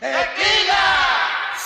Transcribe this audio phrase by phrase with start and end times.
[0.00, 0.55] Happy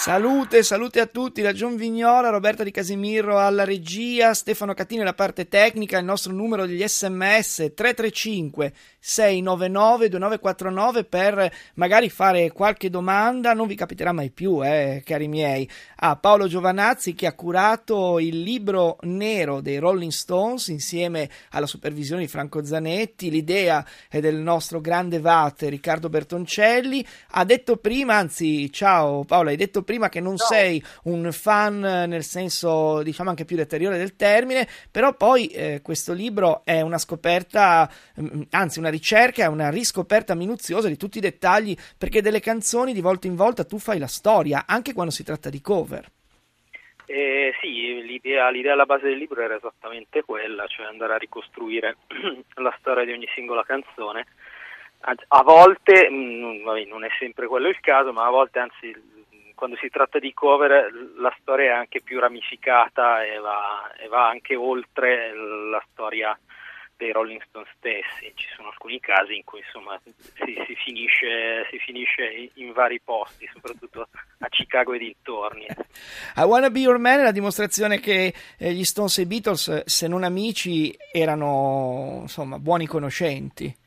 [0.00, 5.12] Salute, salute a tutti da John Vignola, Roberta Di Casimiro alla regia, Stefano Catini alla
[5.12, 13.52] parte tecnica, il nostro numero degli sms 335 699 2949 per magari fare qualche domanda,
[13.52, 18.40] non vi capiterà mai più, eh, cari miei, a Paolo Giovanazzi che ha curato il
[18.40, 24.80] libro nero dei Rolling Stones insieme alla supervisione di Franco Zanetti, l'idea è del nostro
[24.80, 30.32] grande vate Riccardo Bertoncelli, ha detto prima, anzi ciao Paolo, hai detto prima che non
[30.32, 30.38] no.
[30.38, 36.12] sei un fan nel senso diciamo anche più deteriore del termine, però poi eh, questo
[36.12, 41.22] libro è una scoperta, mm, anzi una ricerca, è una riscoperta minuziosa di tutti i
[41.22, 45.24] dettagli, perché delle canzoni di volta in volta tu fai la storia, anche quando si
[45.24, 46.06] tratta di cover.
[47.12, 51.96] Eh, sì, l'idea, l'idea, alla base del libro era esattamente quella, cioè andare a ricostruire
[52.54, 54.26] la storia di ogni singola canzone.
[55.00, 58.94] A volte, mh, mm, non è sempre quello il caso, ma a volte anzi
[59.60, 64.26] quando si tratta di cover la storia è anche più ramificata e va, e va
[64.26, 66.34] anche oltre la storia
[66.96, 68.32] dei Rolling Stones stessi.
[68.34, 73.46] Ci sono alcuni casi in cui insomma, si, si, finisce, si, finisce, in vari posti,
[73.52, 75.66] soprattutto a Chicago e dintorni.
[76.36, 79.84] I Wanna Be Your Man è la dimostrazione che eh, gli Stones e i Beatles,
[79.84, 83.79] se non amici, erano insomma, buoni conoscenti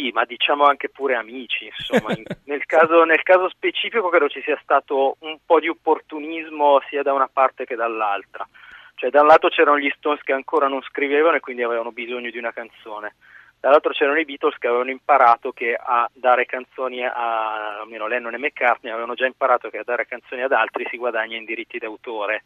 [0.00, 2.14] sì, ma diciamo anche pure amici, insomma.
[2.46, 7.12] nel, caso, nel, caso, specifico credo ci sia stato un po' di opportunismo sia da
[7.12, 8.48] una parte che dall'altra.
[8.94, 12.30] Cioè, da un lato c'erano gli Stones che ancora non scrivevano e quindi avevano bisogno
[12.30, 13.14] di una canzone.
[13.60, 18.38] Dall'altro c'erano i Beatles che avevano imparato che a dare canzoni a, almeno Lennon e
[18.38, 22.44] McCartney avevano già imparato che a dare canzoni ad altri si guadagna in diritti d'autore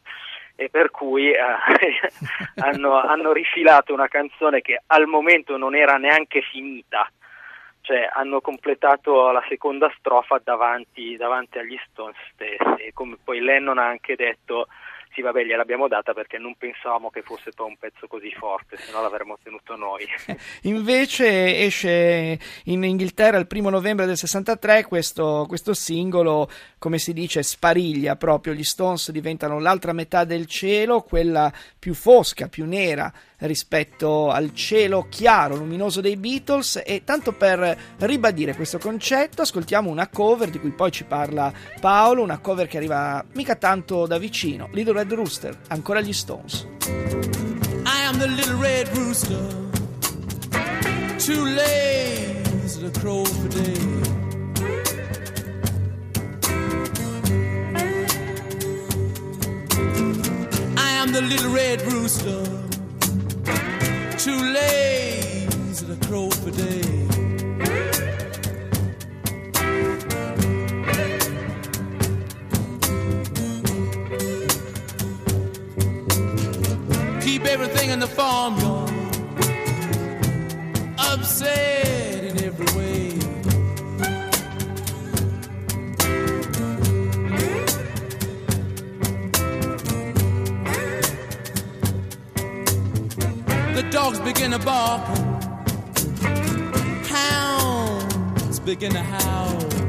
[0.56, 1.38] e per cui eh,
[2.60, 7.08] hanno, hanno rifilato una canzone che al momento non era neanche finita
[7.84, 13.86] cioè hanno completato la seconda strofa davanti, davanti agli Stones stessi, come poi Lennon ha
[13.86, 14.68] anche detto
[15.14, 18.92] sì vabbè gliel'abbiamo data perché non pensavamo che fosse poi un pezzo così forte, se
[18.92, 20.04] no l'avremmo tenuto noi.
[20.62, 27.42] Invece esce in Inghilterra il primo novembre del 63 questo, questo singolo, come si dice,
[27.42, 33.12] spariglia proprio, gli Stones diventano l'altra metà del cielo, quella più fosca, più nera
[33.46, 40.08] rispetto al cielo chiaro, luminoso dei Beatles e tanto per ribadire questo concetto ascoltiamo una
[40.08, 44.68] cover di cui poi ci parla Paolo, una cover che arriva mica tanto da vicino,
[44.72, 46.66] Little Red Rooster, ancora gli Stones.
[46.86, 49.48] I am the little red rooster,
[51.18, 53.76] too lazy to crow for day.
[60.74, 62.42] I am the little red rooster.
[64.16, 67.03] too lazy to crow for day.
[77.54, 78.90] Everything in the farmyard
[80.98, 83.10] upset in every way.
[93.76, 95.06] The dogs begin to bark,
[97.06, 99.83] hounds begin to howl.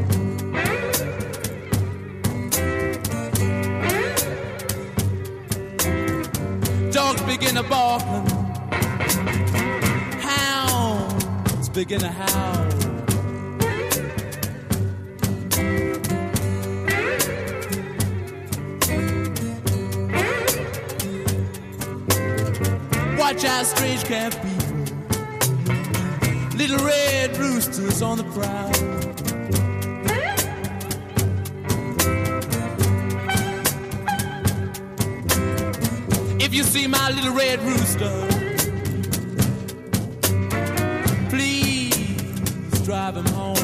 [7.25, 8.02] Begin to bark,
[10.22, 12.66] hounds begin to howl.
[23.36, 24.75] watch out, strange cat people.
[26.57, 29.25] Little red roosters on the prowl.
[36.55, 38.27] You see my little red rooster,
[41.29, 43.57] please drive him home.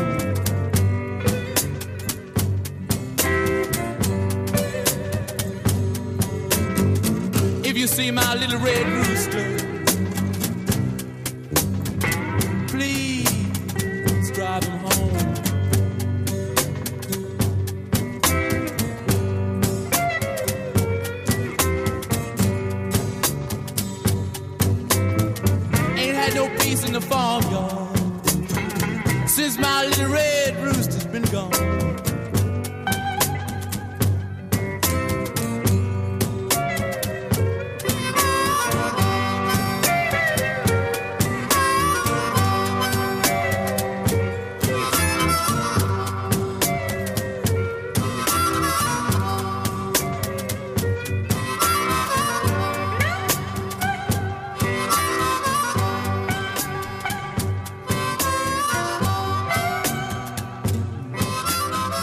[7.64, 9.71] If you see my little red rooster,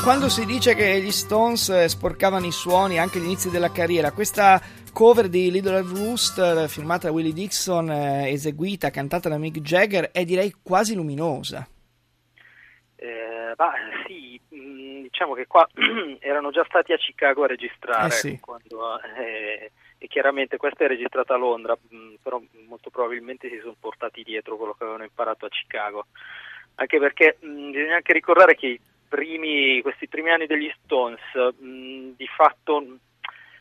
[0.08, 4.58] quando si dice che gli Stones eh, sporcavano i suoni anche all'inizio della carriera, questa
[4.90, 10.10] cover di Little Red Rooster firmata da Willie Dixon, eh, eseguita, cantata da Mick Jagger,
[10.10, 11.68] è direi quasi luminosa.
[12.96, 13.74] Eh, bah,
[14.06, 15.68] sì, mm, diciamo che qua
[16.20, 18.40] erano già stati a Chicago a registrare Eh sì.
[18.40, 23.76] quando, eh, e chiaramente questa è registrata a Londra, mh, però molto probabilmente si sono
[23.78, 26.06] portati dietro quello che avevano imparato a Chicago.
[26.76, 32.26] Anche perché mh, bisogna anche ricordare che primi, questi primi anni degli Stones, mh, di
[32.26, 32.84] fatto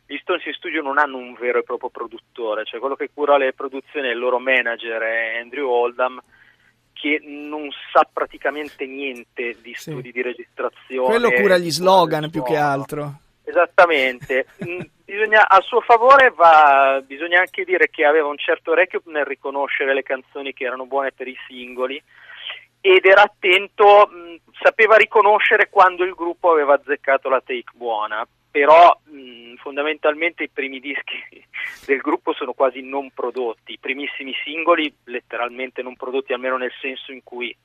[0.06, 3.38] gli Stones in studio non hanno un vero e proprio produttore, cioè quello che cura
[3.38, 6.22] le produzioni è il loro manager è Andrew Oldham
[6.94, 9.92] che non sa praticamente niente di Sì.
[9.92, 11.08] studi di registrazione.
[11.10, 13.20] Quello cura gli slogan più che altro.
[13.44, 19.02] Esattamente, Mm, bisogna, a suo favore va, bisogna anche dire che aveva un certo orecchio
[19.06, 22.02] nel riconoscere le canzoni che erano buone per i singoli
[22.82, 28.98] ed era attento, mh, sapeva riconoscere quando il gruppo aveva azzeccato la take buona, però
[29.06, 31.18] mh, fondamentalmente i primi dischi
[31.86, 37.12] del gruppo sono quasi non prodotti, i primissimi singoli letteralmente non prodotti, almeno nel senso
[37.12, 37.56] in cui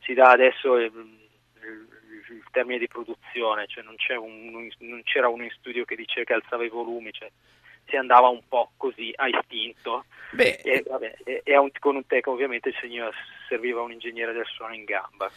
[0.00, 1.86] si dà adesso il, il-
[2.30, 6.34] il termine di produzione, cioè non, un- non c'era uno in studio che diceva che
[6.34, 7.30] alzava i volumi, cioè
[7.88, 10.04] si andava un po' così a istinto.
[10.62, 12.72] E, vabbè, e- e un- con un tecnico ovviamente
[13.48, 15.30] serviva un ingegnere del suono in gamba,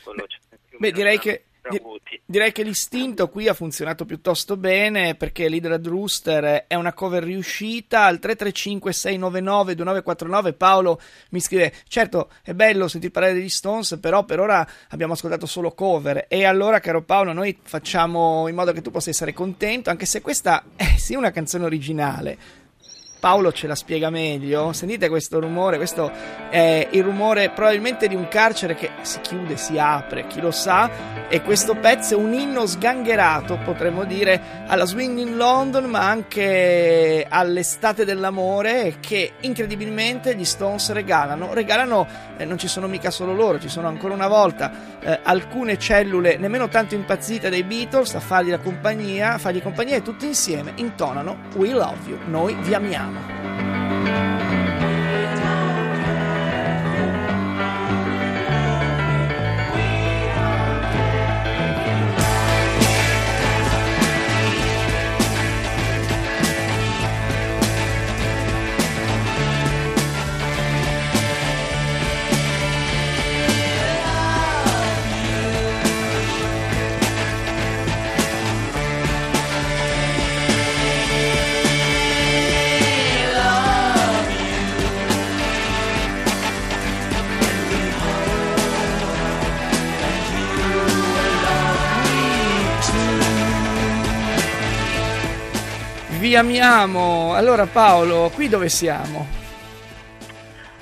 [0.77, 2.21] Beh, direi che, avuti.
[2.25, 8.05] direi che l'istinto qui ha funzionato piuttosto bene perché Leader Rooster è una cover riuscita.
[8.05, 14.67] Al 335-699-2949 Paolo mi scrive: Certo, è bello sentir parlare degli Stones, però per ora
[14.89, 16.25] abbiamo ascoltato solo cover.
[16.27, 20.21] E allora, caro Paolo, noi facciamo in modo che tu possa essere contento, anche se
[20.21, 22.59] questa è sì una canzone originale.
[23.21, 24.73] Paolo ce la spiega meglio.
[24.73, 26.11] Sentite questo rumore, questo
[26.49, 30.89] è il rumore probabilmente di un carcere che si chiude, si apre, chi lo sa.
[31.29, 37.27] E questo pezzo è un inno sgangherato, potremmo dire, alla Swing in London, ma anche
[37.29, 41.53] all'estate dell'amore che incredibilmente gli Stones regalano.
[41.53, 42.07] Regalano,
[42.37, 46.37] eh, non ci sono mica solo loro, ci sono ancora una volta eh, alcune cellule
[46.37, 50.73] nemmeno tanto impazzite dei Beatles a fargli la compagnia, a fargli compagnia e tutti insieme
[50.75, 53.10] intonano We Love You, noi vi amiamo.
[53.13, 53.40] Mama.
[96.31, 97.35] Vi amiamo.
[97.35, 99.27] Allora Paolo, qui dove siamo?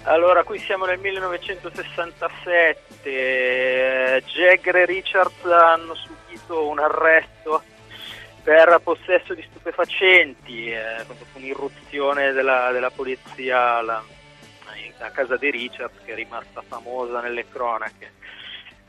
[0.04, 7.64] Allora, qui siamo nel 1967, eh, Jagger e Richards hanno subito un arresto
[8.44, 11.04] per possesso di stupefacenti, eh,
[11.34, 14.04] un'irruzione della, della polizia alla,
[15.00, 18.12] a casa di Richards che è rimasta famosa nelle cronache.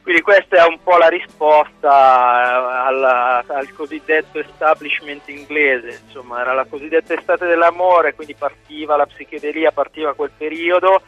[0.03, 6.55] Quindi questa è un po' la risposta eh, alla- al cosiddetto establishment inglese, insomma era
[6.55, 11.03] la cosiddetta estate dell'amore, quindi partiva la psichedelia, partiva quel periodo.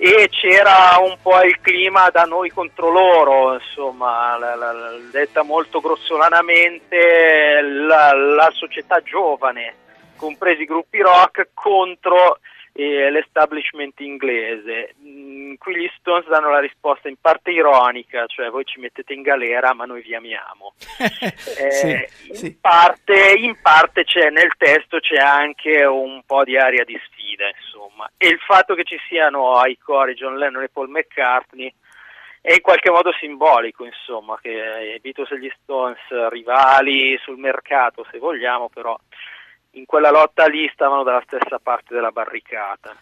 [0.00, 5.42] E c'era un po' il clima da noi contro loro, insomma, la- la- la- detta
[5.42, 9.74] molto grossolanamente la, la società giovane,
[10.16, 12.38] compresi i gruppi rock, contro
[12.80, 14.94] eh, l'establishment inglese.
[15.02, 19.22] Mm, qui gli Stones danno la risposta in parte ironica, cioè voi ci mettete in
[19.22, 20.74] galera ma noi vi amiamo.
[21.58, 22.46] Eh, sì, sì.
[22.46, 27.48] In, parte, in parte c'è nel testo c'è anche un po' di aria di sfida,
[27.48, 28.08] insomma.
[28.16, 31.72] E il fatto che ci siano ai cori John Lennon e Paul McCartney
[32.40, 34.50] è in qualche modo simbolico, insomma, che
[34.94, 35.98] i Beatles e gli Stones
[36.30, 38.96] rivali sul mercato, se vogliamo, però
[39.72, 42.94] in quella lotta lì stavano dalla stessa parte della barricata.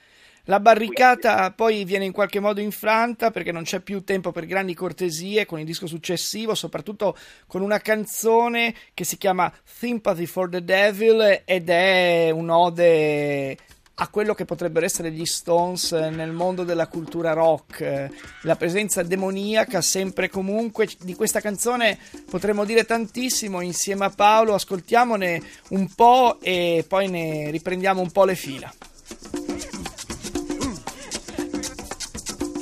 [0.48, 4.74] La barricata poi viene in qualche modo infranta perché non c'è più tempo per grandi
[4.74, 7.16] cortesie con il disco successivo, soprattutto
[7.48, 13.56] con una canzone che si chiama Sympathy for the Devil ed è un'ode
[13.98, 18.10] a quello che potrebbero essere gli Stones nel mondo della cultura rock.
[18.42, 21.98] La presenza demoniaca sempre e comunque di questa canzone
[22.28, 28.24] potremmo dire tantissimo insieme a Paolo, ascoltiamone un po' e poi ne riprendiamo un po'
[28.24, 28.72] le fila.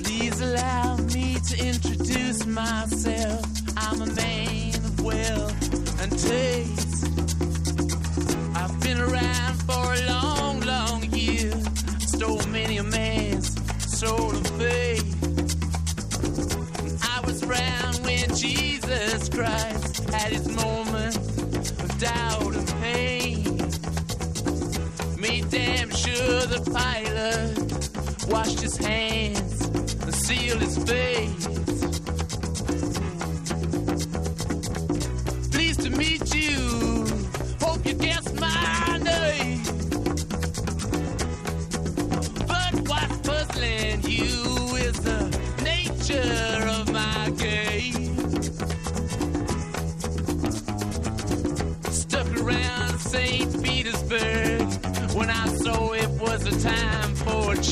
[0.03, 3.45] Please allow me to introduce myself.
[3.77, 6.84] I'm a man of wealth and taste.
[12.25, 13.55] Stole many a man's
[13.99, 15.05] soul of faith.
[17.03, 23.59] I was around when Jesus Christ had his moment of doubt and pain.
[25.21, 31.64] Made damn sure the pilot washed his hands and sealed his face.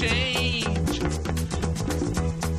[0.01, 1.01] Change.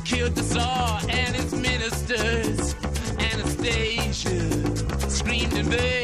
[0.04, 2.74] Killed the Tsar and his ministers.
[3.18, 6.03] Anastasia screamed in vain.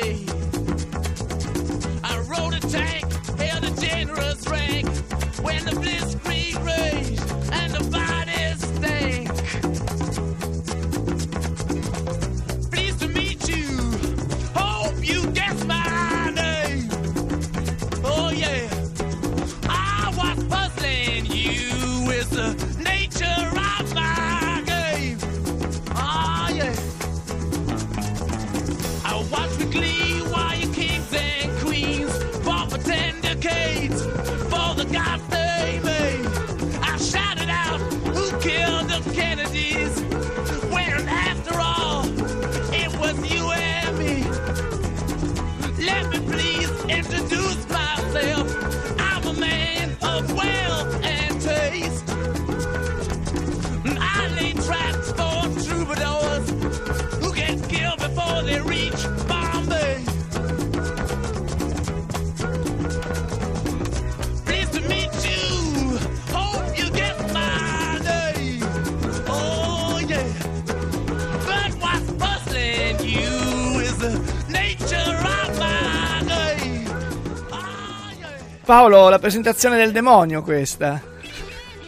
[78.70, 81.02] Paolo, la presentazione del demonio questa.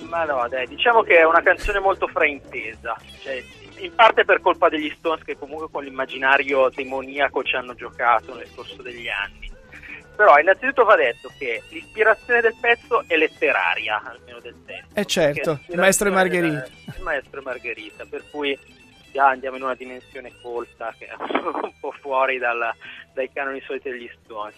[0.08, 2.96] Ma no, dai, diciamo che è una canzone molto fraintesa.
[3.22, 3.40] Cioè,
[3.76, 8.48] in parte per colpa degli Stones che comunque con l'immaginario demoniaco ci hanno giocato nel
[8.52, 9.48] corso degli anni.
[10.16, 14.86] Però innanzitutto va detto che l'ispirazione del pezzo è letteraria, almeno del testo.
[14.92, 16.62] Eh certo, il maestro e Margherita.
[16.62, 18.58] del- Il maestro e Margherita, per cui
[19.12, 21.14] già andiamo in una dimensione colta che è
[21.62, 22.74] un po' fuori dalla-
[23.14, 24.56] dai canoni soliti degli Stones.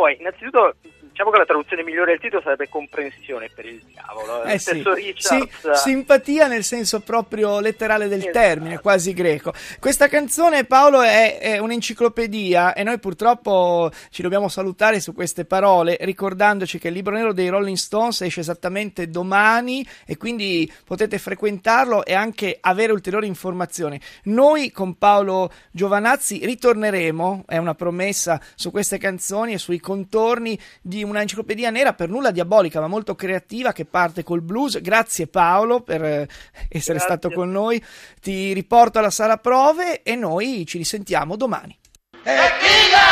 [0.00, 0.76] Poi, innanzitutto,
[1.10, 4.44] diciamo che la traduzione migliore del titolo sarebbe comprensione per il diavolo.
[4.44, 5.70] Eh sì, stesso sì, Richards...
[5.72, 8.38] simpatia nel senso proprio letterale del Esatto.
[8.38, 9.52] termine, quasi greco.
[9.78, 15.98] Questa canzone, Paolo, è, è un'enciclopedia e noi purtroppo ci dobbiamo salutare su queste parole,
[16.00, 22.06] ricordandoci che il libro nero dei Rolling Stones esce esattamente domani e quindi potete frequentarlo
[22.06, 24.00] e anche avere ulteriori informazioni.
[24.24, 31.02] Noi con Paolo Giovanazzi ritorneremo, è una promessa, su queste canzoni e sui contorni di
[31.02, 34.80] una enciclopedia nera per nulla diabolica ma molto creativa che parte col blues.
[34.80, 36.28] Grazie Paolo per eh,
[36.70, 37.00] essere Grazie.
[37.00, 37.82] stato con noi.
[38.20, 41.76] Ti riporto alla sala prove e noi ci risentiamo domani.
[42.22, 43.09] Tequila!